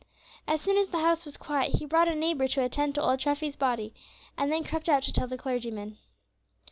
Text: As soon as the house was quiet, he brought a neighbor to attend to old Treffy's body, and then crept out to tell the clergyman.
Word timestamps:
As 0.47 0.59
soon 0.61 0.77
as 0.77 0.87
the 0.87 0.97
house 1.01 1.25
was 1.25 1.37
quiet, 1.37 1.75
he 1.75 1.85
brought 1.85 2.07
a 2.07 2.15
neighbor 2.15 2.47
to 2.47 2.63
attend 2.63 2.95
to 2.95 3.03
old 3.03 3.19
Treffy's 3.19 3.55
body, 3.55 3.93
and 4.35 4.51
then 4.51 4.63
crept 4.63 4.89
out 4.89 5.03
to 5.03 5.13
tell 5.13 5.27
the 5.27 5.37
clergyman. 5.37 5.99